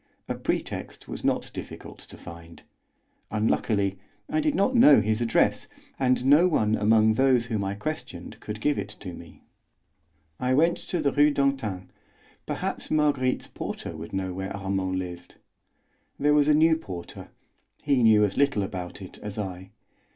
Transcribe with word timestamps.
A 0.27 0.33
pretext 0.33 1.07
was 1.07 1.23
not 1.23 1.51
difficult 1.53 1.99
to 1.99 2.17
find; 2.17 2.63
unluckily 3.29 3.99
I 4.27 4.39
did 4.41 4.55
not 4.55 4.73
know 4.73 4.99
his 4.99 5.21
address, 5.21 5.67
and 5.99 6.25
no 6.25 6.47
one 6.47 6.73
among 6.75 7.13
those 7.13 7.45
whom 7.45 7.63
I 7.63 7.75
questioned 7.75 8.39
could 8.39 8.61
give 8.61 8.79
it 8.79 8.87
to 8.99 9.13
me. 9.13 9.43
I 10.39 10.55
went 10.55 10.77
to 10.77 11.01
the 11.03 11.11
Rue 11.11 11.29
d'Antin; 11.29 11.91
perhaps 12.47 12.89
Marguerite's 12.89 13.45
porter 13.45 13.95
would 13.95 14.11
know 14.11 14.33
where 14.33 14.57
Armand 14.57 14.97
lived. 14.97 15.35
There 16.17 16.33
was 16.33 16.47
a 16.47 16.55
new 16.55 16.77
porter; 16.77 17.29
he 17.83 18.01
knew 18.01 18.23
as 18.25 18.37
little 18.37 18.63
about 18.63 19.03
it 19.03 19.19
as 19.19 19.37
I. 19.37 19.69